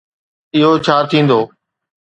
اهو 0.55 0.71
ڇا 0.85 0.95
ٿيندو؟ 1.09 1.39